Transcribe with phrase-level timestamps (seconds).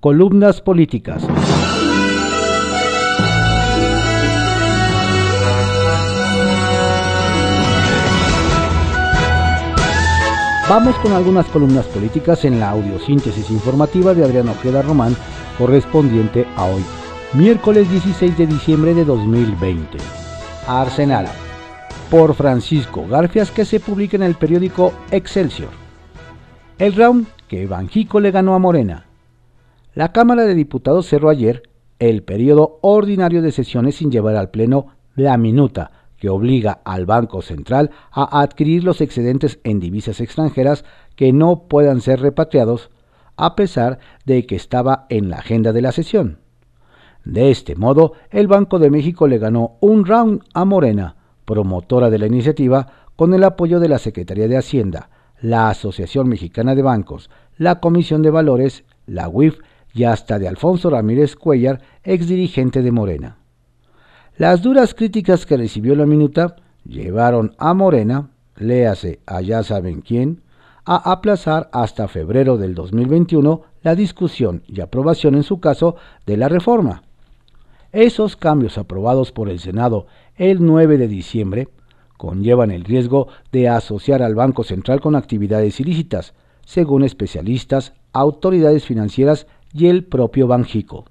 [0.00, 1.22] columnas políticas.
[10.70, 15.14] Vamos con algunas columnas políticas en la audiosíntesis informativa de Adrián Ojeda Román,
[15.58, 16.82] correspondiente a hoy,
[17.34, 19.98] miércoles 16 de diciembre de 2020.
[20.66, 21.26] Arsenal,
[22.10, 25.70] por Francisco Garfias, que se publica en el periódico Excelsior.
[26.78, 29.09] El round que Banjico le ganó a Morena.
[29.92, 31.64] La Cámara de Diputados cerró ayer
[31.98, 37.42] el periodo ordinario de sesiones sin llevar al Pleno la minuta que obliga al Banco
[37.42, 40.84] Central a adquirir los excedentes en divisas extranjeras
[41.16, 42.90] que no puedan ser repatriados,
[43.36, 46.38] a pesar de que estaba en la agenda de la sesión.
[47.24, 52.18] De este modo, el Banco de México le ganó un round a Morena, promotora de
[52.18, 55.10] la iniciativa, con el apoyo de la Secretaría de Hacienda,
[55.40, 59.58] la Asociación Mexicana de Bancos, la Comisión de Valores, la UIF
[59.92, 63.36] y hasta de Alfonso Ramírez Cuellar, exdirigente de Morena.
[64.36, 70.42] Las duras críticas que recibió la minuta llevaron a Morena, léase a ya saben quién,
[70.84, 76.48] a aplazar hasta febrero del 2021 la discusión y aprobación en su caso de la
[76.48, 77.02] reforma.
[77.92, 81.68] Esos cambios aprobados por el Senado el 9 de diciembre
[82.16, 89.46] conllevan el riesgo de asociar al Banco Central con actividades ilícitas, según especialistas, autoridades financieras
[89.72, 91.06] y el propio Banjico.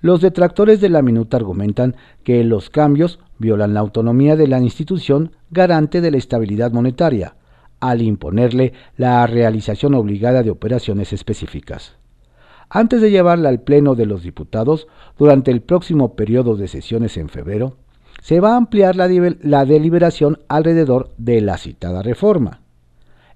[0.00, 5.32] Los detractores de la minuta argumentan que los cambios violan la autonomía de la institución
[5.50, 7.34] garante de la estabilidad monetaria,
[7.80, 11.96] al imponerle la realización obligada de operaciones específicas.
[12.68, 17.28] Antes de llevarla al Pleno de los Diputados, durante el próximo periodo de sesiones en
[17.28, 17.76] febrero,
[18.22, 19.08] se va a ampliar la,
[19.42, 22.60] la, deliberación alrededor de la citada reforma.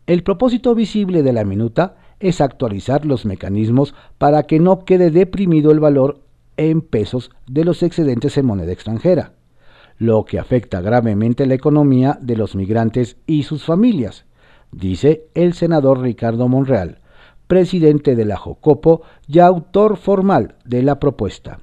[0.06, 5.72] El propósito visible de la minuta es actualizar los mecanismos para que no quede deprimido
[5.72, 6.20] el valor
[6.56, 9.32] en pesos de los excedentes en moneda extranjera,
[9.98, 14.26] lo que afecta gravemente la economía de los migrantes y sus familias,
[14.70, 16.98] dice el senador Ricardo Monreal,
[17.46, 21.58] presidente de la Jocopo y autor formal de la propuesta.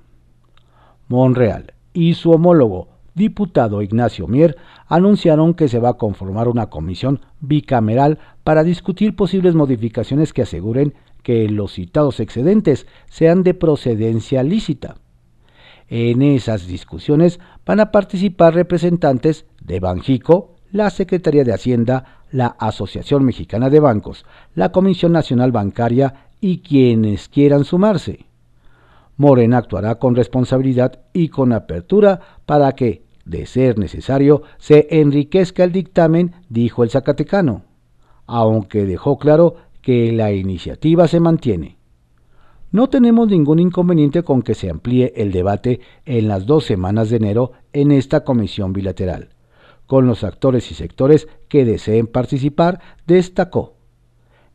[1.07, 4.55] Monreal y su homólogo, diputado Ignacio Mier,
[4.87, 10.93] anunciaron que se va a conformar una comisión bicameral para discutir posibles modificaciones que aseguren
[11.23, 14.95] que los citados excedentes sean de procedencia lícita.
[15.89, 23.25] En esas discusiones van a participar representantes de Banjico, la Secretaría de Hacienda, la Asociación
[23.25, 28.25] Mexicana de Bancos, la Comisión Nacional Bancaria y quienes quieran sumarse.
[29.17, 35.71] Morena actuará con responsabilidad y con apertura para que, de ser necesario, se enriquezca el
[35.71, 37.63] dictamen, dijo el Zacatecano,
[38.25, 41.77] aunque dejó claro que la iniciativa se mantiene.
[42.71, 47.17] No tenemos ningún inconveniente con que se amplíe el debate en las dos semanas de
[47.17, 49.29] enero en esta comisión bilateral.
[49.85, 53.75] Con los actores y sectores que deseen participar, destacó.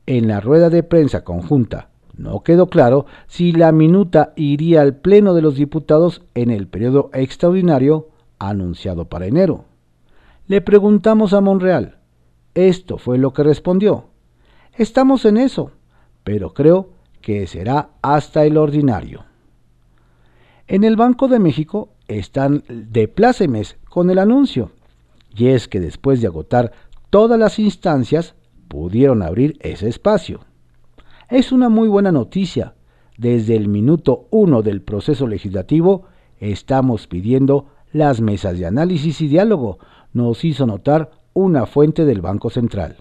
[0.04, 5.32] En la rueda de prensa conjunta no quedó claro si la minuta iría al Pleno
[5.32, 8.08] de los Diputados en el periodo extraordinario
[8.48, 9.64] anunciado para enero.
[10.46, 11.98] Le preguntamos a Monreal.
[12.54, 14.06] Esto fue lo que respondió.
[14.76, 15.70] Estamos en eso,
[16.24, 19.24] pero creo que será hasta el ordinario.
[20.66, 24.70] En el Banco de México están de plácemes con el anuncio,
[25.34, 26.72] y es que después de agotar
[27.10, 28.34] todas las instancias,
[28.68, 30.40] pudieron abrir ese espacio.
[31.28, 32.74] Es una muy buena noticia.
[33.18, 36.06] Desde el minuto uno del proceso legislativo
[36.40, 39.78] estamos pidiendo las mesas de análisis y diálogo,
[40.12, 42.96] nos hizo notar una fuente del Banco Central.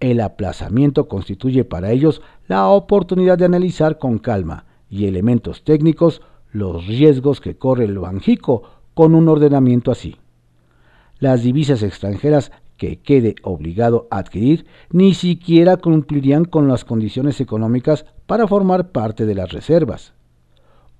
[0.00, 6.22] El aplazamiento constituye para ellos la oportunidad de analizar con calma y elementos técnicos
[6.52, 8.62] los riesgos que corre el Banjico
[8.94, 10.16] con un ordenamiento así.
[11.18, 18.04] Las divisas extranjeras que quede obligado a adquirir ni siquiera cumplirían con las condiciones económicas
[18.26, 20.12] para formar parte de las reservas.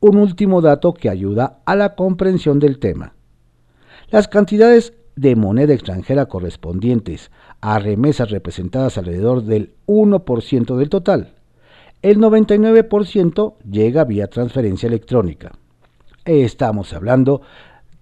[0.06, 3.14] Un último dato que ayuda a la comprensión del tema.
[4.10, 7.30] Las cantidades de moneda extranjera correspondientes
[7.62, 11.32] a remesas representadas alrededor del 1% del total.
[12.02, 15.52] El 99% llega vía transferencia electrónica.
[16.26, 17.40] Estamos hablando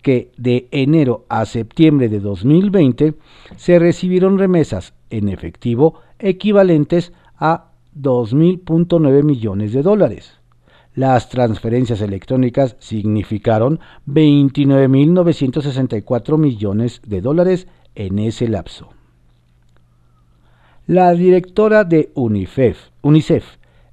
[0.03, 3.15] que de enero a septiembre de 2020
[3.55, 10.42] se recibieron remesas en efectivo equivalentes a 2.000.9 millones de dólares.
[10.95, 18.91] Las transferencias electrónicas significaron 29.964 millones de dólares en ese lapso.
[20.87, 23.45] La directora de UNICEF, UNICEF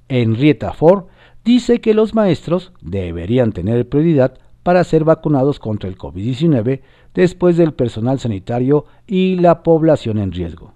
[0.08, 1.04] Henrietta Ford,
[1.44, 6.82] dice que los maestros deberían tener prioridad para ser vacunados contra el COVID-19
[7.14, 10.74] después del personal sanitario y la población en riesgo.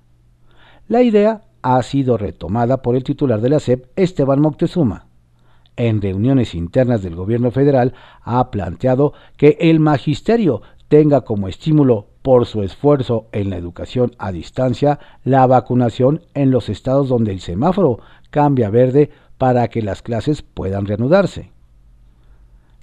[0.88, 5.06] La idea ha sido retomada por el titular de la SEP, Esteban Moctezuma.
[5.76, 12.47] En reuniones internas del gobierno federal ha planteado que el magisterio tenga como estímulo por
[12.47, 17.99] su esfuerzo en la educación a distancia la vacunación en los estados donde el semáforo
[18.31, 21.50] cambia verde para que las clases puedan reanudarse.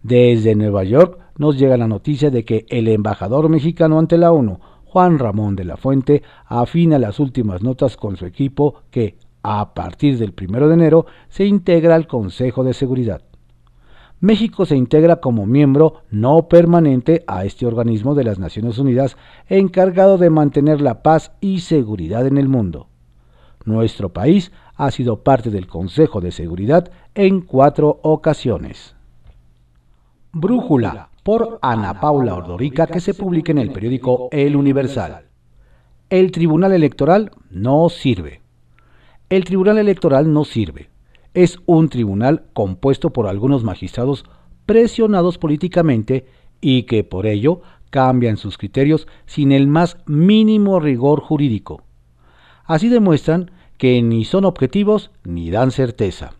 [0.04, 4.60] Desde Nueva York nos llega la noticia de que el embajador mexicano ante la ONU,
[4.86, 10.18] Juan Ramón de la Fuente, afina las últimas notas con su equipo que, a partir
[10.18, 13.22] del 1 de enero, se integra al Consejo de Seguridad.
[14.20, 19.18] México se integra como miembro no permanente a este organismo de las Naciones Unidas
[19.50, 22.88] encargado de mantener la paz y seguridad en el mundo.
[23.66, 28.96] Nuestro país ha sido parte del Consejo de Seguridad en cuatro ocasiones.
[30.32, 35.26] Brújula por Ana Paula Ordorica que se publica en el periódico El Universal.
[36.10, 38.41] El Tribunal Electoral no sirve.
[39.31, 40.89] El Tribunal Electoral no sirve.
[41.33, 44.25] Es un tribunal compuesto por algunos magistrados
[44.66, 46.25] presionados políticamente
[46.60, 47.62] y que por ello
[47.92, 51.81] cambian sus criterios sin el más mínimo rigor jurídico.
[52.66, 56.34] Así demuestran que ni son objetivos ni dan certeza.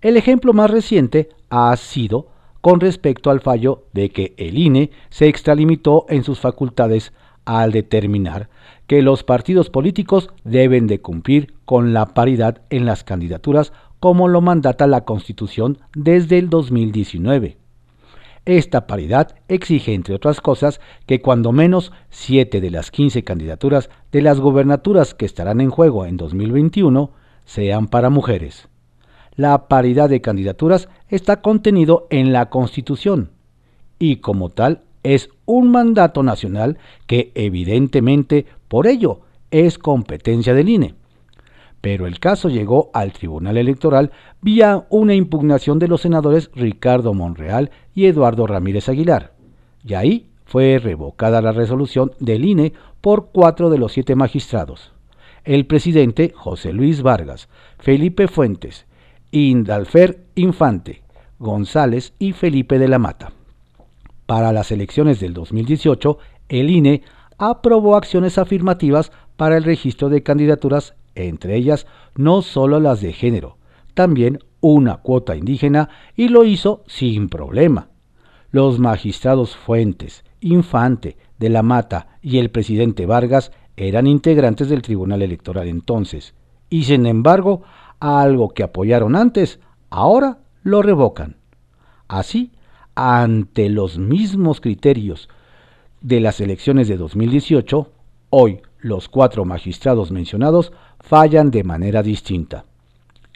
[0.00, 2.28] El ejemplo más reciente ha sido
[2.62, 7.12] con respecto al fallo de que el INE se extralimitó en sus facultades
[7.46, 8.50] al determinar
[8.86, 14.42] que los partidos políticos deben de cumplir con la paridad en las candidaturas como lo
[14.42, 17.56] mandata la Constitución desde el 2019.
[18.44, 24.20] Esta paridad exige, entre otras cosas, que cuando menos 7 de las 15 candidaturas de
[24.20, 27.10] las gobernaturas que estarán en juego en 2021
[27.46, 28.68] sean para mujeres
[29.36, 33.30] la paridad de candidaturas está contenido en la Constitución
[33.98, 34.82] y como tal
[35.14, 39.20] es un mandato nacional que evidentemente por ello
[39.52, 40.94] es competencia del INE.
[41.80, 44.10] Pero el caso llegó al Tribunal Electoral
[44.40, 49.34] vía una impugnación de los senadores Ricardo Monreal y Eduardo Ramírez Aguilar.
[49.84, 54.92] Y ahí fue revocada la resolución del INE por cuatro de los siete magistrados.
[55.44, 57.48] El presidente José Luis Vargas,
[57.78, 58.86] Felipe Fuentes,
[59.30, 61.02] Indalfer Infante,
[61.38, 63.35] González y Felipe de la Mata.
[64.26, 66.18] Para las elecciones del 2018,
[66.48, 67.02] el INE
[67.38, 71.86] aprobó acciones afirmativas para el registro de candidaturas, entre ellas
[72.16, 73.56] no solo las de género,
[73.94, 77.88] también una cuota indígena y lo hizo sin problema.
[78.50, 85.22] Los magistrados Fuentes, Infante, de la Mata y el presidente Vargas eran integrantes del Tribunal
[85.22, 86.34] Electoral entonces,
[86.70, 87.62] y sin embargo
[88.00, 91.36] algo que apoyaron antes, ahora lo revocan.
[92.08, 92.52] Así,
[92.96, 95.28] ante los mismos criterios
[96.00, 97.92] de las elecciones de 2018,
[98.30, 102.64] hoy los cuatro magistrados mencionados fallan de manera distinta.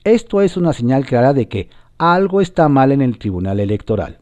[0.02, 1.68] Esto es una señal clara de que
[1.98, 4.18] algo está mal en el Tribunal Electoral,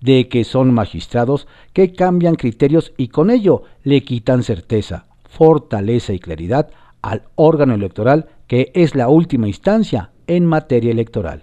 [0.00, 6.20] de que son magistrados que cambian criterios y con ello le quitan certeza, fortaleza y
[6.20, 6.70] claridad
[7.02, 11.42] al órgano electoral que es la última instancia en materia electoral.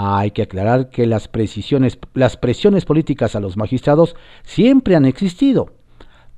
[0.00, 4.14] Hay que aclarar que las, presiones políticas a los magistrados
[4.44, 5.72] siempre han existido,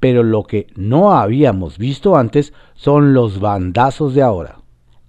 [0.00, 4.61] pero lo que no habíamos visto antes son los bandazos de ahora.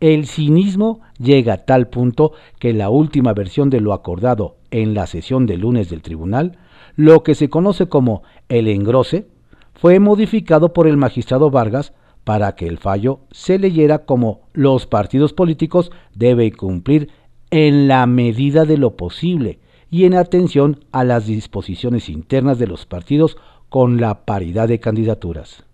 [0.02, 5.08] El cinismo llega a tal punto que la última versión de lo acordado en la
[5.08, 6.58] sesión de lunes del tribunal,
[6.98, 9.30] lo que se conoce como el engrose,
[9.76, 11.94] fue modificado por el magistrado Vargas
[12.26, 17.10] para que el fallo se leyera como los partidos políticos deben cumplir
[17.52, 22.86] en la medida de lo posible y en atención a las disposiciones internas de los
[22.86, 23.38] partidos
[23.70, 25.66] con la paridad de candidaturas.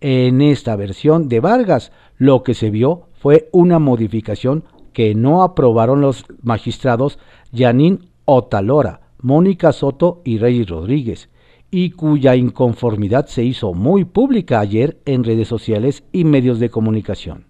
[0.00, 6.00] En esta versión de Vargas lo que se vio fue una modificación que no aprobaron
[6.00, 7.18] los magistrados
[7.52, 11.28] Yanín Otalora, Mónica Soto y Reyes Rodríguez,
[11.70, 17.45] y cuya inconformidad se hizo muy pública ayer en redes sociales y medios de comunicación.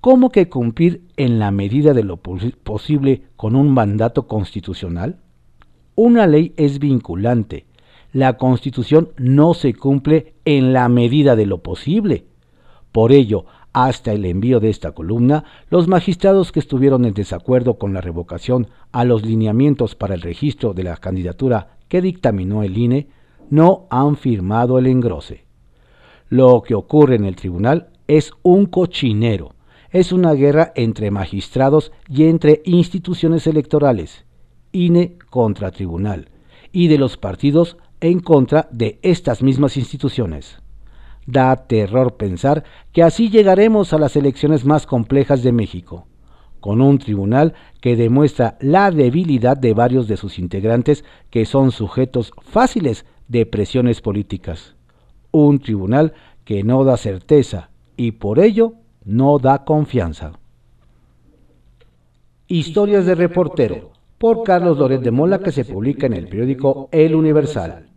[0.00, 5.18] ¿Cómo que cumplir en la medida de lo posible con un mandato constitucional?
[5.94, 7.66] Una ley es vinculante.
[8.14, 12.24] La constitución no se cumple en la medida de lo posible.
[12.92, 17.92] Por ello, hasta el envío de esta columna, los magistrados que estuvieron en desacuerdo con
[17.92, 23.08] la revocación a los lineamientos para el registro de la candidatura que dictaminó el INE
[23.50, 25.44] no han firmado el engrose.
[26.30, 29.59] Lo que ocurre en el tribunal es un cochinero
[29.90, 34.24] es una guerra entre magistrados y entre instituciones electorales,
[34.72, 36.28] INE contra tribunal,
[36.72, 40.58] y de los partidos en contra de estas mismas instituciones.
[41.26, 46.06] Da terror pensar que así llegaremos a las elecciones más complejas de México,
[46.60, 52.32] con un tribunal que demuestra la debilidad de varios de sus integrantes que son sujetos
[52.42, 54.76] fáciles de presiones políticas.
[55.30, 60.32] Un tribunal que no da certeza y por ello no da confianza.
[62.46, 67.14] Historias de reportero por Carlos Loret de Mola que se publica en el periódico El
[67.14, 67.88] Universal.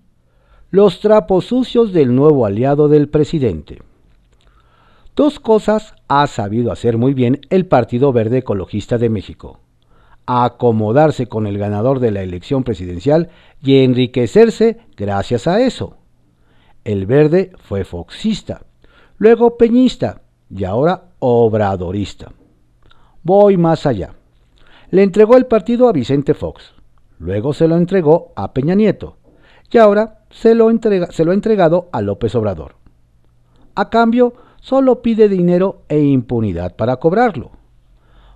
[0.71, 3.81] Los trapos sucios del nuevo aliado del presidente.
[5.15, 9.59] Dos cosas ha sabido hacer muy bien el Partido Verde Ecologista de México.
[10.25, 13.29] Acomodarse con el ganador de la elección presidencial
[13.61, 15.97] y enriquecerse gracias a eso.
[16.83, 18.65] El verde fue foxista,
[19.17, 20.22] luego peñista
[20.55, 22.31] y ahora obradorista.
[23.23, 24.13] Voy más allá.
[24.91, 26.73] Le entregó el partido a Vicente Fox,
[27.17, 29.17] luego se lo entregó a Peña Nieto
[29.71, 32.75] y ahora se lo, entrega, ha entregado a López Obrador.
[33.75, 37.51] A cambio, solo pide dinero e impunidad para cobrarlo.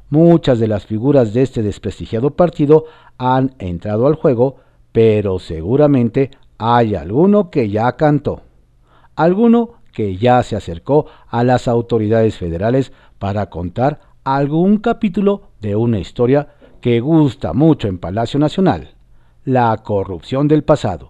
[0.10, 2.86] Muchas de las figuras de este desprestigiado partido
[3.18, 4.56] han entrado al juego,
[4.92, 8.42] pero seguramente hay alguno que ya cantó,
[9.16, 15.98] alguno que ya se acercó a las autoridades federales para contar algún capítulo de una
[15.98, 16.50] historia
[16.82, 18.94] que gusta mucho en Palacio Nacional,
[19.44, 21.08] la corrupción del pasado.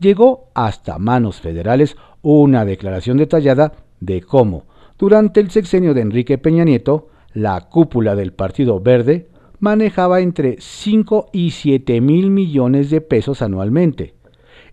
[0.00, 4.64] Llegó hasta manos federales una declaración detallada de cómo,
[4.98, 9.28] durante el sexenio de Enrique Peña Nieto, la cúpula del Partido Verde
[9.60, 14.16] manejaba entre 5 y 7 mil millones de pesos anualmente,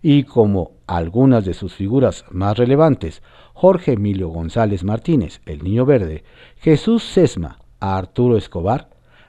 [0.08, 6.22] y como algunas de sus figuras más relevantes, Jorge Emilio González Martínez, el Niño Verde,
[6.58, 8.88] Jesús Sesma, Arturo Escobar,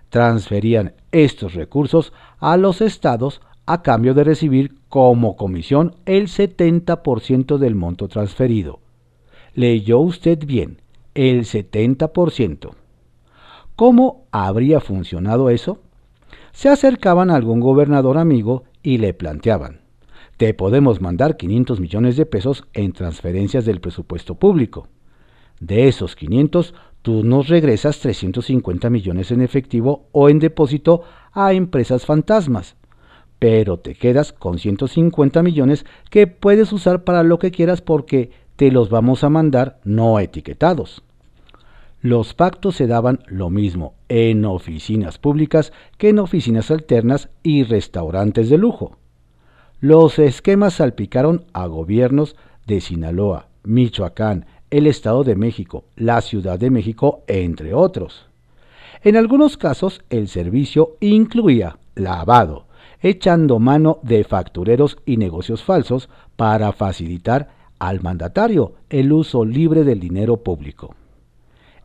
[0.10, 7.74] transferían estos recursos a los estados a cambio de recibir como comisión el 70% del
[7.74, 8.80] monto transferido.
[9.56, 10.80] Leyó usted bien,
[11.16, 12.70] el 70%.
[13.76, 15.80] ¿Cómo habría funcionado eso?
[16.52, 19.87] Se acercaban a algún gobernador amigo y le planteaban,
[20.38, 24.88] te podemos mandar 500 millones de pesos en transferencias del presupuesto público.
[25.60, 31.02] De esos 500, tú nos regresas 350 millones en efectivo o en depósito
[31.34, 32.76] a empresas fantasmas,
[33.40, 38.72] pero te quedas con 150 millones que puedes usar para lo que quieras porque te
[38.72, 41.04] los vamos a mandar no etiquetados.
[42.00, 48.52] Los pactos se daban lo mismo en oficinas públicas que en oficinas alternas y restaurantes
[48.52, 48.98] de lujo.
[49.80, 56.72] Los esquemas salpicaron a gobiernos de Sinaloa, Michoacán, el Estado de México, la Ciudad de
[56.72, 58.26] México, entre otros.
[59.04, 62.66] En algunos casos el servicio incluía lavado,
[63.02, 70.00] echando mano de factureros y negocios falsos para facilitar al mandatario el uso libre del
[70.00, 70.96] dinero público.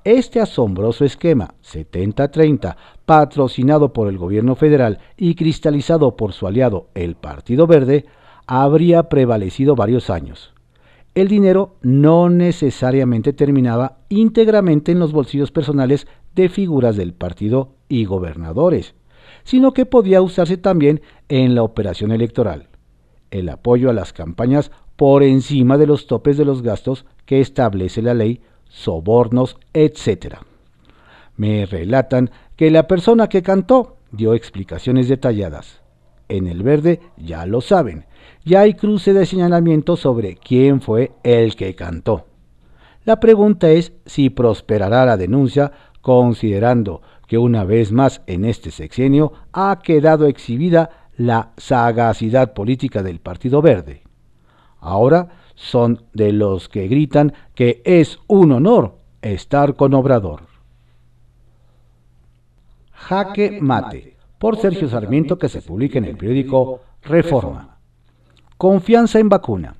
[0.04, 2.74] Este asombroso esquema 70-30,
[3.06, 8.06] patrocinado por el gobierno federal y cristalizado por su aliado el Partido Verde,
[8.48, 10.54] habría prevalecido varios años.
[11.14, 18.04] El dinero no necesariamente terminaba íntegramente en los bolsillos personales de figuras del partido y
[18.04, 18.96] gobernadores,
[19.44, 22.70] sino que podía usarse también en la operación electoral.
[23.30, 28.02] El apoyo a las campañas por encima de los topes de los gastos que establece
[28.02, 28.40] la ley,
[28.72, 30.36] sobornos, etc.
[31.36, 35.80] Me relatan que la persona que cantó dio explicaciones detalladas.
[36.28, 38.06] En el verde ya lo saben,
[38.44, 42.26] ya hay cruce de señalamiento sobre quién fue el que cantó.
[43.04, 49.32] La pregunta es si prosperará la denuncia considerando que una vez más en este sexenio
[49.52, 54.02] ha quedado exhibida la sagacidad política del Partido Verde.
[54.80, 60.42] Ahora son de los que gritan que es un honor estar con Obrador.
[62.92, 67.78] Jaque Mate, por Sergio Sarmiento, que se publica en el periódico Reforma.
[68.56, 69.76] Confianza en vacuna.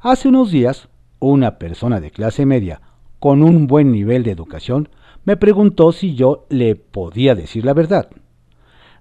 [0.00, 2.80] Hace unos días, una persona de clase media
[3.18, 4.88] con un buen nivel de educación
[5.24, 8.08] me preguntó si yo le podía decir la verdad.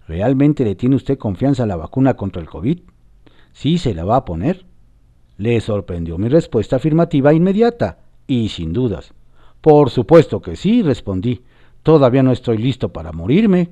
[0.07, 2.79] ¿Realmente le tiene usted confianza a la vacuna contra el COVID?
[3.53, 4.66] ¿Sí se la va a poner?
[5.37, 9.13] Le sorprendió mi respuesta afirmativa inmediata y sin dudas.
[9.61, 11.43] Por supuesto que sí, respondí.
[11.83, 13.69] Todavía no estoy listo para morirme.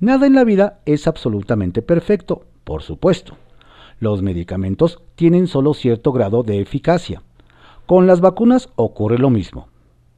[0.00, 3.36] Nada en la vida es absolutamente perfecto, por supuesto.
[4.00, 7.22] Los medicamentos tienen solo cierto grado de eficacia.
[7.86, 9.68] Con las vacunas ocurre lo mismo.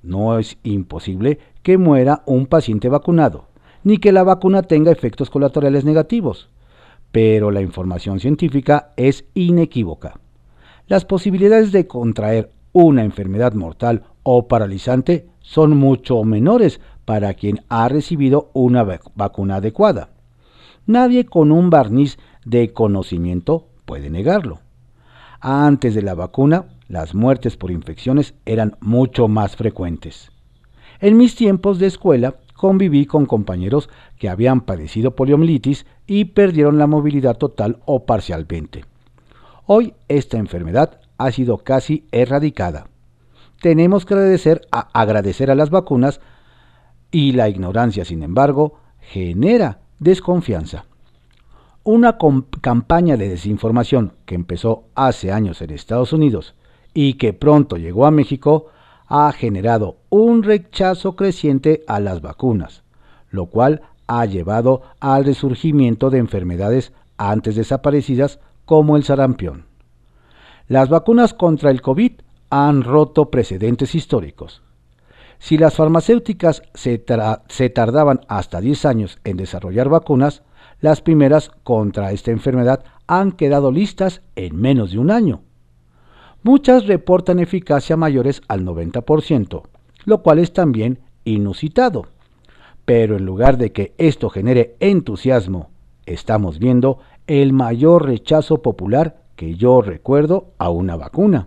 [0.02, 3.48] no es imposible que muera un paciente vacunado,
[3.84, 6.48] ni que la vacuna tenga efectos colaterales negativos,
[7.12, 10.20] pero la información científica es inequívoca.
[10.90, 17.88] Las posibilidades de contraer una enfermedad mortal o paralizante son mucho menores para quien ha
[17.88, 18.82] recibido una
[19.14, 20.08] vacuna adecuada.
[20.86, 24.58] Nadie con un barniz de conocimiento puede negarlo.
[25.38, 30.32] Antes de la vacuna, las muertes por infecciones eran mucho más frecuentes.
[30.98, 36.88] En mis tiempos de escuela conviví con compañeros que habían padecido poliomielitis y perdieron la
[36.88, 38.82] movilidad total o parcialmente.
[39.72, 42.88] Hoy esta enfermedad ha sido casi erradicada.
[43.62, 46.20] Tenemos que agradecer a, agradecer a las vacunas
[47.12, 50.86] y la ignorancia, sin embargo, genera desconfianza.
[51.84, 52.18] Una
[52.60, 56.56] campaña de desinformación que empezó hace años en Estados Unidos
[56.92, 58.70] y que pronto llegó a México
[59.06, 62.82] ha generado un rechazo creciente a las vacunas,
[63.30, 69.64] lo cual ha llevado al resurgimiento de enfermedades antes desaparecidas como el sarampión.
[70.68, 72.12] Las vacunas contra el COVID
[72.50, 74.62] han roto precedentes históricos.
[75.40, 77.04] Si las farmacéuticas se,
[77.48, 80.44] se tardaban hasta 10 años en desarrollar vacunas,
[80.80, 85.42] las primeras contra esta enfermedad han quedado listas en menos de un año.
[86.44, 89.62] Muchas reportan eficacia mayores al 90%,
[90.04, 92.06] lo cual es también inusitado.
[92.84, 95.70] Pero en lugar de que esto genere entusiasmo,
[96.06, 97.00] estamos viendo
[97.30, 101.46] el mayor rechazo popular que yo recuerdo a una vacuna.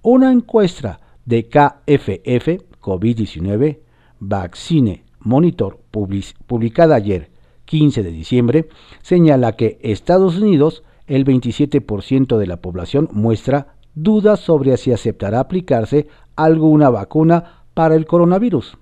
[0.00, 3.80] Una encuesta de KFF COVID-19
[4.18, 7.30] Vaccine Monitor publicada ayer
[7.66, 8.68] 15 de diciembre,
[9.02, 16.08] señala que Estados Unidos, el 27% de la población muestra dudas sobre si aceptará aplicarse
[16.34, 18.78] alguna vacuna para el coronavirus.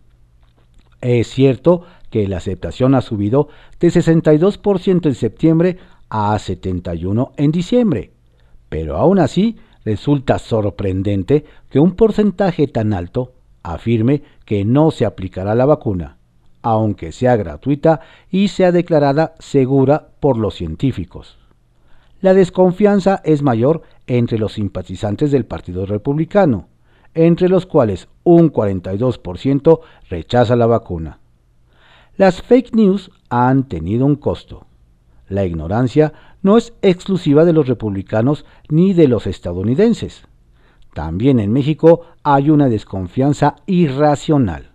[1.01, 3.49] Es cierto que la aceptación ha subido
[3.79, 8.13] de 62% en septiembre a 71% en diciembre,
[8.69, 15.55] pero aún así resulta sorprendente que un porcentaje tan alto afirme que no se aplicará
[15.55, 16.19] la vacuna
[16.63, 21.39] aunque sea gratuita y sea declarada segura por los científicos.
[22.21, 26.69] La desconfianza es mayor entre los simpatizantes del Partido Republicano,
[27.15, 31.20] entre los cuales un 42% rechaza la vacuna.
[32.17, 34.67] Las fake news han tenido un costo.
[35.29, 40.27] La ignorancia no es exclusiva de los republicanos ni de los estadounidenses.
[40.93, 44.71] También en México hay una desconfianza irracional.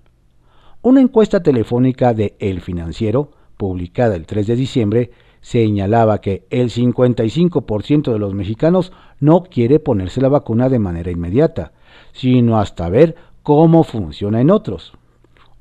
[0.82, 8.12] Una encuesta telefónica de El Financiero, publicada el 3 de diciembre, señalaba que el 55%
[8.12, 11.74] de los mexicanos no quiere ponerse la vacuna de manera inmediata,
[12.13, 14.93] sino hasta ver cómo funciona en otros.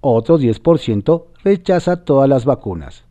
[0.06, 3.04] Otro 10% rechaza todas las vacunas.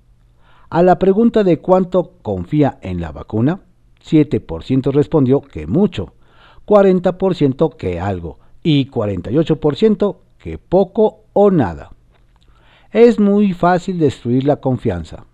[0.69, 3.61] A la pregunta de cuánto confía en la vacuna,
[4.07, 6.13] 7% respondió que mucho,
[6.67, 11.93] 40% que algo y 48% que poco o nada.
[12.91, 15.25] Es muy fácil destruir la confianza.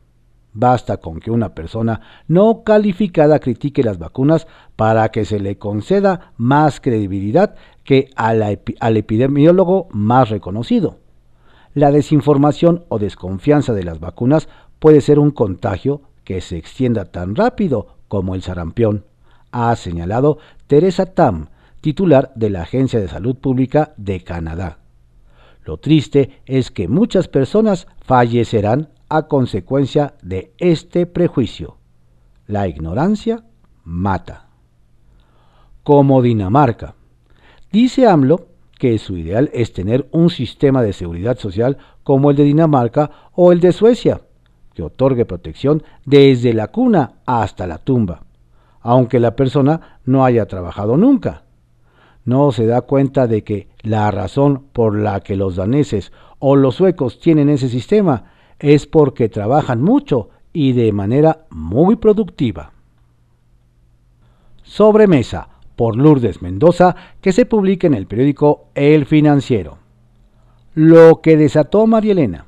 [0.53, 6.31] Basta con que una persona no calificada critique las vacunas para que se le conceda
[6.37, 10.99] más credibilidad que al epidemiólogo más reconocido.
[11.73, 17.35] La desinformación o desconfianza de las vacunas puede ser un contagio que se extienda tan
[17.35, 19.05] rápido como el sarampión,
[19.51, 21.49] ha señalado Teresa Tam,
[21.81, 24.79] titular de la Agencia de Salud Pública de Canadá.
[25.63, 31.77] Lo triste es que muchas personas fallecerán a consecuencia de este prejuicio.
[32.47, 33.43] La ignorancia
[33.83, 34.49] mata.
[35.83, 36.95] Como Dinamarca.
[37.71, 38.48] Dice AMLO
[38.79, 43.51] que su ideal es tener un sistema de seguridad social como el de Dinamarca o
[43.51, 44.21] el de Suecia,
[44.73, 48.23] que otorgue protección desde la cuna hasta la tumba,
[48.81, 51.43] aunque la persona no haya trabajado nunca
[52.29, 56.75] no se da cuenta de que la razón por la que los daneses o los
[56.75, 58.25] suecos tienen ese sistema
[58.59, 62.71] es porque trabajan mucho y de manera muy productiva.
[64.63, 69.77] Sobremesa por Lourdes Mendoza que se publica en el periódico El Financiero.
[70.73, 72.47] Lo que desató María Elena.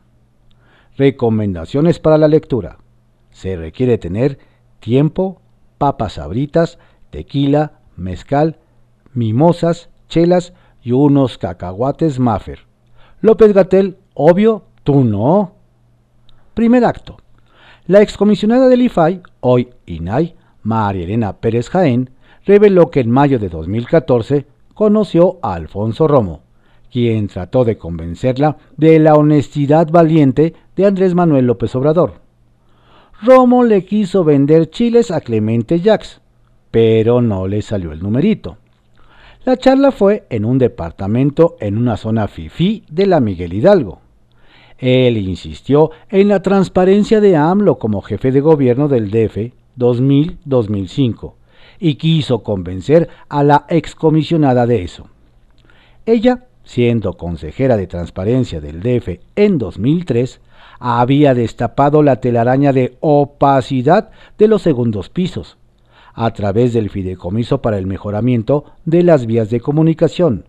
[0.98, 2.80] Recomendaciones para la lectura.
[3.30, 4.38] Se requiere tener
[4.82, 5.40] tiempo,
[5.78, 6.78] papas sabritas,
[7.10, 8.58] tequila, mezcal,
[9.14, 10.52] mimosas, chelas
[10.84, 12.60] y unos cacahuates Maffer.
[13.22, 15.56] López Gatel, obvio, tú no.
[16.54, 17.16] Primer acto.
[17.88, 22.10] La excomisionada del IFAI, hoy INAI, María Elena Pérez Jaén,
[22.46, 26.42] reveló que en mayo de 2014 conoció a Alfonso Romo,
[26.92, 32.16] quien trató de convencerla de la honestidad valiente de Andrés Manuel López Obrador.
[33.22, 36.22] Romo le quiso vender chiles a Clemente Jax,
[36.72, 38.58] pero no le salió el numerito.
[39.46, 44.00] La charla fue en un departamento en una zona fifí de la Miguel Hidalgo.
[44.78, 51.34] Él insistió en la transparencia de AMLO como jefe de gobierno del DF 2000-2005
[51.80, 55.08] y quiso convencer a la excomisionada de eso.
[56.06, 60.42] Ella, siendo consejera de transparencia del DF en 2003,
[60.80, 65.58] había destapado la telaraña de opacidad de los segundos pisos,
[66.14, 70.46] a través del Fideicomiso para el Mejoramiento de las Vías de Comunicación,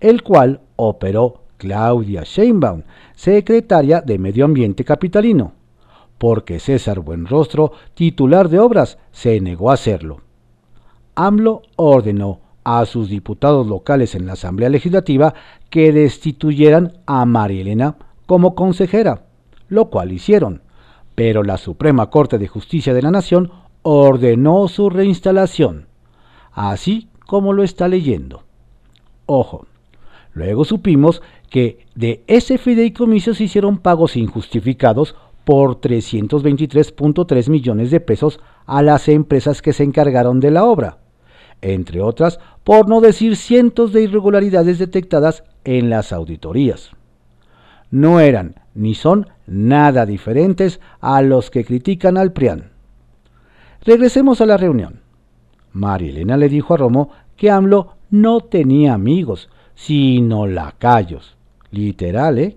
[0.00, 2.82] el cual operó Claudia Sheinbaum,
[3.14, 5.52] secretaria de Medio Ambiente Capitalino,
[6.18, 10.22] porque César Buenrostro, titular de obras, se negó a hacerlo.
[11.16, 15.34] AMLO ordenó a sus diputados locales en la Asamblea Legislativa
[15.70, 19.22] que destituyeran a María Elena como consejera,
[19.68, 20.62] lo cual hicieron,
[21.14, 23.50] pero la Suprema Corte de Justicia de la Nación
[23.82, 25.86] ordenó su reinstalación,
[26.52, 28.42] así como lo está leyendo.
[29.24, 29.66] Ojo,
[30.34, 38.40] luego supimos que de ese fideicomiso se hicieron pagos injustificados por 323.3 millones de pesos
[38.66, 40.98] a las empresas que se encargaron de la obra,
[41.62, 46.90] entre otras, por no decir cientos de irregularidades detectadas en las auditorías.
[47.90, 52.70] No eran ni son nada diferentes a los que critican al PRIAN.
[53.82, 55.00] Regresemos a la reunión.
[55.72, 61.36] María Elena le dijo a Romo que AMLO no tenía amigos, sino lacayos,
[61.70, 62.56] literal, ¿eh?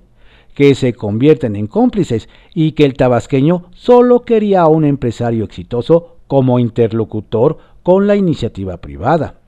[0.54, 6.18] que se convierten en cómplices y que el tabasqueño solo quería a un empresario exitoso
[6.28, 7.58] como interlocutor
[7.90, 9.40] con la iniciativa privada.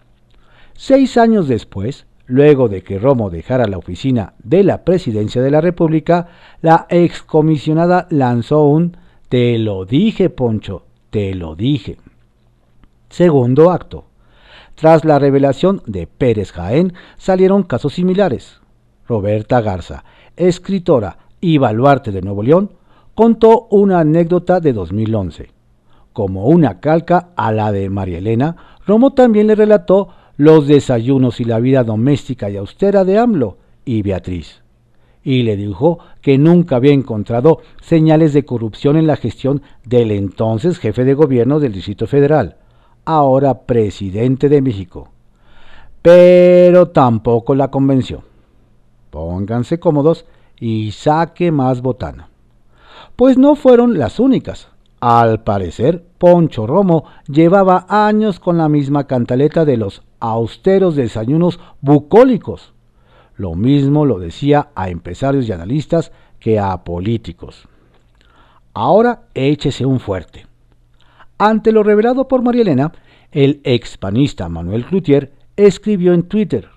[0.73, 5.61] Seis años después, luego de que Romo dejara la oficina de la presidencia de la
[5.61, 6.27] República,
[6.59, 8.97] la excomisionada lanzó un
[9.29, 11.99] Te lo dije, Poncho, te lo dije.
[13.09, 14.05] Segundo acto.
[14.73, 18.59] Tras la revelación de Pérez Jaén salieron casos similares.
[19.07, 20.03] Roberta Garza,
[20.35, 22.71] escritora y baluarte de Nuevo León,
[23.13, 25.60] contó una anécdota de 2011.
[26.13, 31.45] Como una calca a la de María Elena, Romo también le relató los desayunos y
[31.45, 34.61] la vida doméstica y austera de AMLO y Beatriz.
[35.23, 40.79] Y le dijo que nunca había encontrado señales de corrupción en la gestión del entonces
[40.79, 42.57] jefe de gobierno del Distrito Federal,
[43.05, 45.09] ahora presidente de México.
[46.01, 48.23] Pero tampoco la convenció.
[49.11, 50.25] Pónganse cómodos
[50.59, 52.29] y saque más botana.
[53.15, 54.70] Pues no fueron las únicas.
[55.01, 62.73] Al parecer, Poncho Romo llevaba años con la misma cantaleta de los austeros desayunos bucólicos.
[63.35, 67.67] Lo mismo lo decía a empresarios y analistas que a políticos.
[68.75, 70.45] Ahora échese un fuerte.
[71.39, 72.91] Ante lo revelado por María Elena,
[73.31, 76.69] el expanista Manuel Cloutier escribió en Twitter,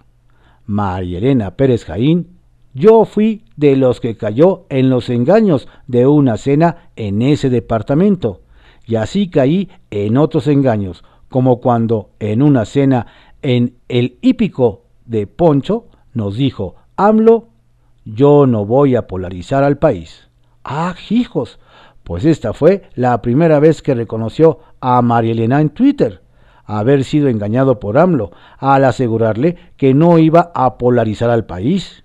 [0.65, 2.39] María Elena Pérez Jaín,
[2.73, 8.43] yo fui de los que cayó en los engaños de una cena en ese departamento,
[8.87, 13.07] y así caí en otros engaños, como cuando en una cena
[13.43, 17.49] en el hípico de Poncho nos dijo, AMLO,
[18.05, 20.29] yo no voy a polarizar al país.
[20.63, 21.59] Ah, hijos,
[22.03, 26.25] pues esta fue la primera vez que reconoció a María Elena en Twitter
[26.65, 32.05] haber sido engañado por AMLO al asegurarle que no iba a polarizar al país.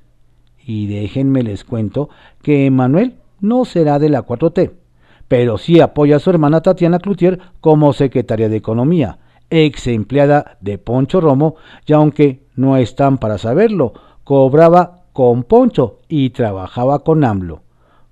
[0.65, 2.09] Y déjenme les cuento
[2.41, 4.71] que Emanuel no será de la 4T,
[5.29, 10.77] pero sí apoya a su hermana Tatiana Cloutier como secretaria de Economía, ex empleada de
[10.79, 13.93] Poncho Romo, y aunque no están para saberlo,
[14.25, 17.61] cobraba con Poncho y trabajaba con AMLO.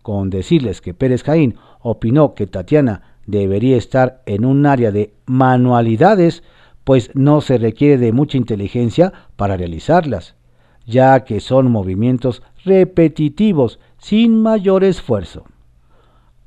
[0.03, 6.43] Con decirles que Pérez Jaín opinó que Tatiana debería estar en un área de manualidades,
[6.83, 10.35] pues no se requiere de mucha inteligencia para realizarlas,
[10.85, 15.45] ya que son movimientos repetitivos sin mayor esfuerzo.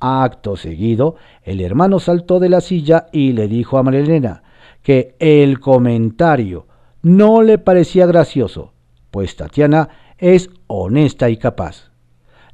[0.01, 4.43] Acto seguido, el hermano saltó de la silla y le dijo a Marilena
[4.81, 6.67] que el comentario
[7.01, 8.73] no le parecía gracioso,
[9.11, 11.91] pues Tatiana es honesta y capaz.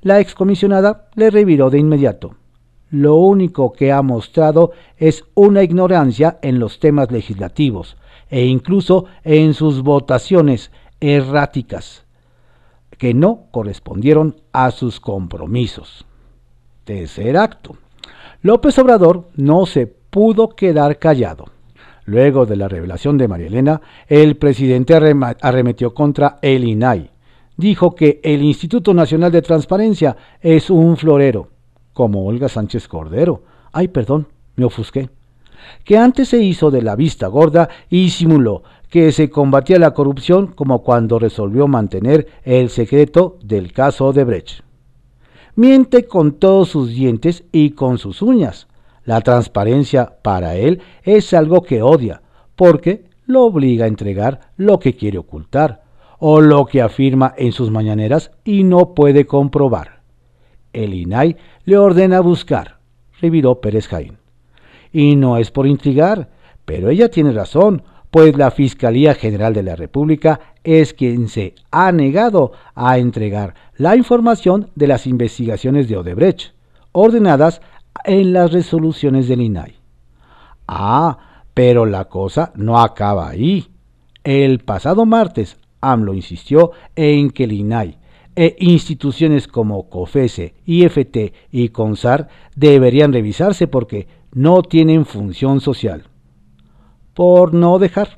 [0.01, 2.35] La excomisionada le reviró de inmediato
[2.89, 7.97] lo único que ha mostrado es una ignorancia en los temas legislativos
[8.29, 12.05] e incluso en sus votaciones erráticas,
[12.97, 16.06] que no correspondieron a sus compromisos.
[16.87, 17.75] Tercer acto.
[18.43, 21.43] López Obrador no se pudo quedar callado.
[22.05, 24.95] Luego de la revelación de María Elena, el presidente
[25.41, 27.11] arremetió contra el INAI,
[27.57, 31.49] dijo que el Instituto Nacional de Transparencia es un florero,
[31.91, 33.43] como Olga Sánchez Cordero.
[33.73, 35.09] Ay, perdón, me ofusqué.
[35.83, 40.47] Que antes se hizo de la vista gorda y simuló que se combatía la corrupción
[40.47, 44.66] como cuando resolvió mantener el secreto del caso de Brecht.
[45.57, 48.67] Miente con todos sus dientes y con sus uñas.
[49.05, 52.21] La transparencia para él es algo que odia,
[52.55, 55.81] porque lo obliga a entregar lo que quiere ocultar
[56.19, 60.01] o lo que afirma en sus mañaneras y no puede comprobar.
[60.73, 62.77] El INAI le ordena buscar,
[63.19, 64.19] reviró Pérez Jaín.
[64.93, 66.29] Y no es por intrigar,
[66.65, 67.81] pero ella tiene razón,
[68.17, 73.95] pues la Fiscalía General de la República es quien se ha negado a entregar la
[73.95, 76.53] información de las investigaciones de Odebrecht,
[76.93, 77.61] ordenadas
[78.05, 79.75] en las resoluciones del INAI.
[80.67, 83.67] Ah, pero la cosa no acaba ahí.
[84.23, 87.99] El pasado martes, AMLO insistió en que el INAI
[88.35, 96.05] e instituciones como COFESE, IFT y CONSAR deberían revisarse porque no tienen función social.
[97.17, 98.09] Por no dejar.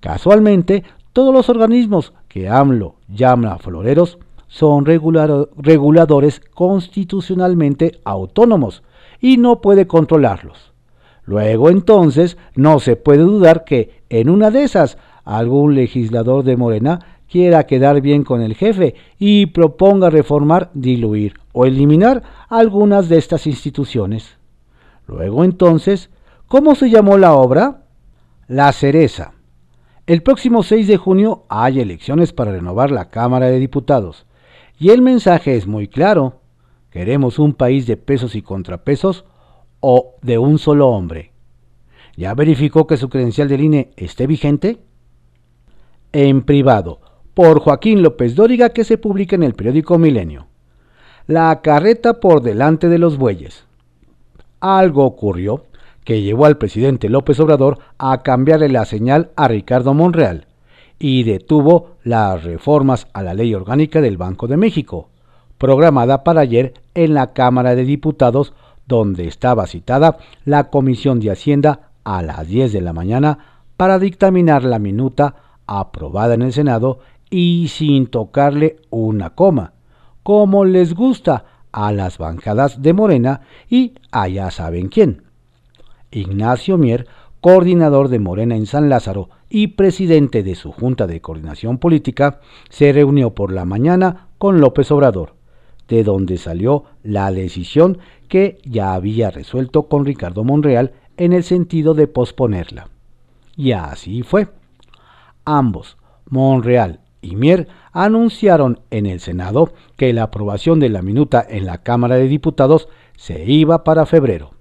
[0.00, 8.82] Casualmente, todos los organismos que AMLO llama floreros son reguladores constitucionalmente autónomos
[9.20, 10.72] y no puede controlarlos.
[11.24, 17.20] Luego entonces no se puede dudar que en una de esas algún legislador de Morena
[17.30, 23.46] quiera quedar bien con el jefe y proponga reformar, diluir o eliminar algunas de estas
[23.46, 24.36] instituciones.
[25.06, 26.10] Luego entonces,
[26.48, 27.85] ¿cómo se llamó la obra?
[28.48, 29.32] La cereza.
[30.06, 34.24] El próximo 6 de junio hay elecciones para renovar la Cámara de Diputados.
[34.78, 36.42] Y el mensaje es muy claro.
[36.90, 39.24] Queremos un país de pesos y contrapesos
[39.80, 41.32] o de un solo hombre.
[42.16, 44.78] ¿Ya verificó que su credencial del INE esté vigente?
[46.12, 47.00] En privado,
[47.34, 50.46] por Joaquín López Dóriga que se publica en el periódico Milenio.
[51.26, 53.66] La carreta por delante de los bueyes.
[54.60, 55.64] Algo ocurrió
[56.06, 60.46] que llevó al presidente López Obrador a cambiarle la señal a Ricardo Monreal
[61.00, 65.08] y detuvo las reformas a la ley orgánica del Banco de México,
[65.58, 68.54] programada para ayer en la Cámara de Diputados
[68.86, 73.38] donde estaba citada la Comisión de Hacienda a las 10 de la mañana
[73.76, 75.34] para dictaminar la minuta
[75.66, 79.72] aprobada en el Senado y sin tocarle una coma,
[80.22, 85.25] como les gusta a las bancadas de Morena y allá saben quién.
[86.10, 87.06] Ignacio Mier,
[87.40, 92.92] coordinador de Morena en San Lázaro y presidente de su Junta de Coordinación Política, se
[92.92, 95.34] reunió por la mañana con López Obrador,
[95.88, 101.94] de donde salió la decisión que ya había resuelto con Ricardo Monreal en el sentido
[101.94, 102.88] de posponerla.
[103.56, 104.48] Y así fue.
[105.44, 105.96] Ambos,
[106.28, 111.78] Monreal y Mier, anunciaron en el Senado que la aprobación de la minuta en la
[111.78, 114.55] Cámara de Diputados se iba para febrero.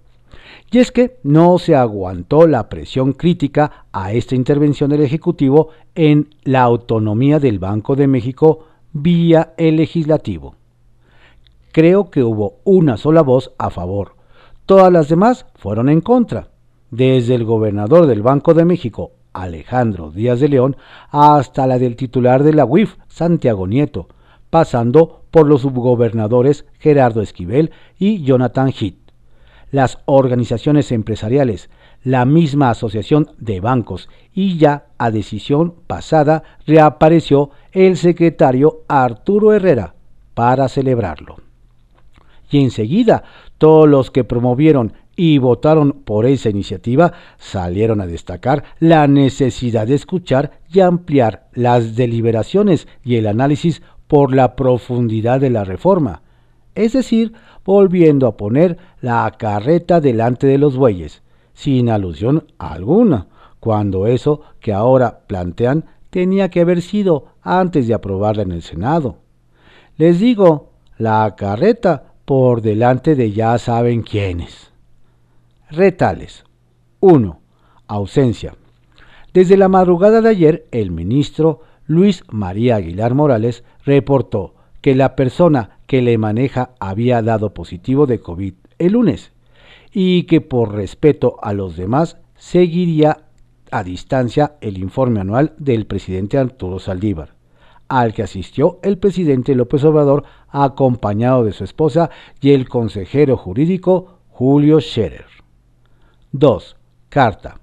[0.76, 6.36] Y es que no se aguantó la presión crítica a esta intervención del Ejecutivo en
[6.44, 10.56] la autonomía del Banco de México vía el legislativo
[11.76, 14.16] creo que hubo una sola voz a favor.
[14.66, 16.48] Todas las demás fueron en contra,
[16.90, 20.78] desde el gobernador del Banco de México, Alejandro Díaz de León,
[21.10, 24.08] hasta la del titular de la UIF, Santiago Nieto,
[24.50, 29.05] pasando por los subgobernadores Gerardo Esquivel y Jonathan Heath.
[29.76, 31.70] Las organizaciones empresariales,
[32.02, 39.94] la misma asociación de bancos y ya a decisión pasada reapareció el secretario Arturo Herrera
[40.34, 41.42] para celebrarlo.
[42.50, 43.26] Y enseguida
[43.58, 49.96] todos los que promovieron y votaron por esa iniciativa salieron a destacar la necesidad de
[49.96, 56.22] escuchar y ampliar las deliberaciones y el análisis por la profundidad de la reforma,
[56.76, 57.34] es decir,
[57.66, 61.24] volviendo a poner la carreta delante de los bueyes,
[61.54, 63.28] sin alusión alguna,
[63.60, 69.18] cuando eso que ahora plantean tenía que haber sido antes de aprobarla en el Senado.
[69.98, 74.72] Les digo, la carreta por delante de ya saben quiénes.
[75.70, 76.44] Retales.
[77.00, 77.40] 1.
[77.88, 78.56] Ausencia.
[79.34, 84.55] Desde la madrugada de ayer, el ministro Luis María Aguilar Morales reportó
[84.86, 89.32] que la persona que le maneja había dado positivo de COVID el lunes
[89.92, 93.18] y que por respeto a los demás seguiría
[93.72, 97.34] a distancia el informe anual del presidente Arturo Saldívar
[97.88, 104.20] al que asistió el presidente López Obrador acompañado de su esposa y el consejero jurídico
[104.30, 105.26] Julio Scherer.
[106.32, 106.76] 2.
[107.10, 107.60] Carta.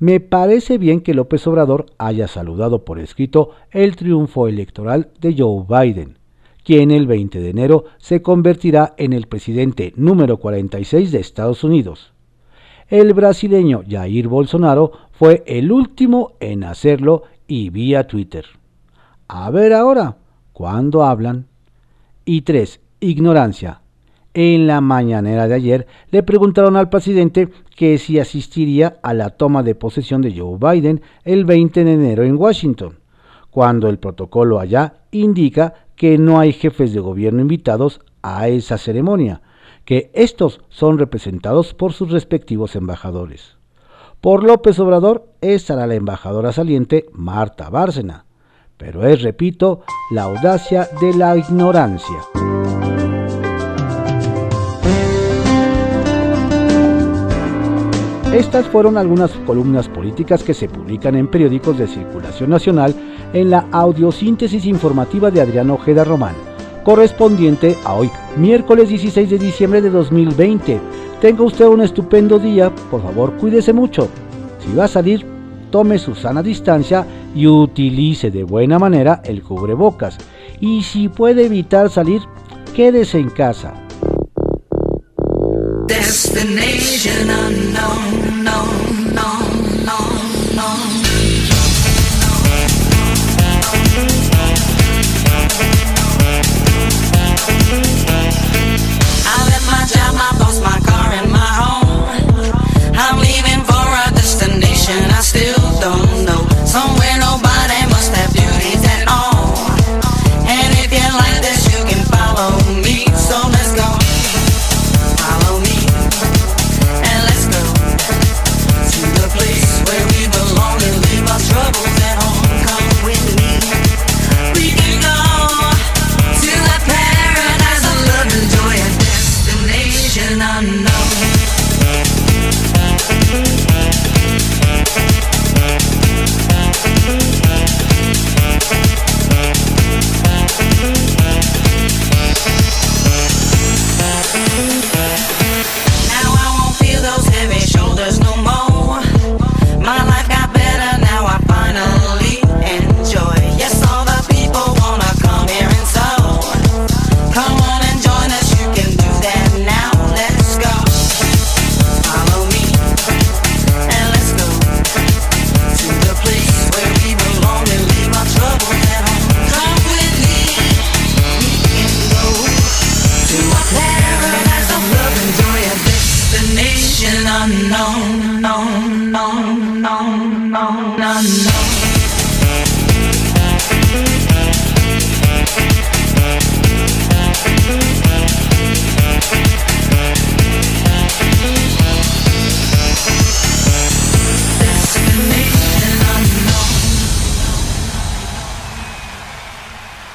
[0.00, 5.64] Me parece bien que López Obrador haya saludado por escrito el triunfo electoral de Joe
[5.68, 6.18] Biden,
[6.64, 12.12] quien el 20 de enero se convertirá en el presidente número 46 de Estados Unidos.
[12.88, 18.44] El brasileño Jair Bolsonaro fue el último en hacerlo y vía Twitter.
[19.28, 20.16] A ver ahora,
[20.52, 21.46] ¿cuándo hablan?
[22.24, 22.80] Y 3.
[23.00, 23.80] Ignorancia.
[24.34, 29.62] En la mañanera de ayer le preguntaron al presidente que si asistiría a la toma
[29.62, 32.98] de posesión de Joe Biden el 20 de enero en Washington,
[33.50, 39.42] cuando el protocolo allá indica que no hay jefes de gobierno invitados a esa ceremonia,
[39.84, 43.56] que estos son representados por sus respectivos embajadores.
[44.20, 48.26] Por López Obrador estará la embajadora saliente Marta Bárcena,
[48.76, 52.51] pero es, repito, la audacia de la ignorancia.
[58.32, 62.94] Estas fueron algunas columnas políticas que se publican en periódicos de circulación nacional
[63.34, 66.34] en la audiosíntesis informativa de Adrián Ojeda Román,
[66.82, 70.80] correspondiente a hoy, miércoles 16 de diciembre de 2020.
[71.20, 74.08] Tenga usted un estupendo día, por favor cuídese mucho.
[74.64, 75.26] Si va a salir,
[75.70, 80.16] tome su sana distancia y utilice de buena manera el cubrebocas.
[80.58, 82.22] Y si puede evitar salir,
[82.74, 83.74] quédese en casa.
[85.86, 88.11] Destination unknown,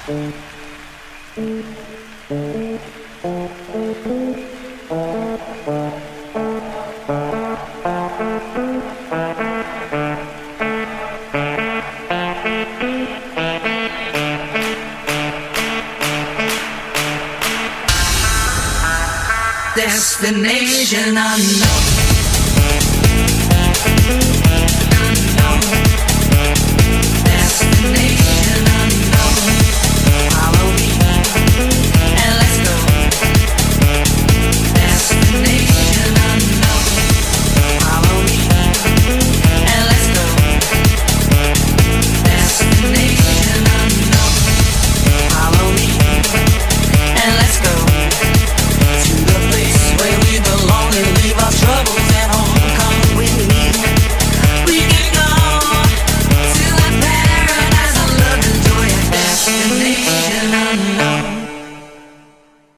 [0.08, 0.38] Destination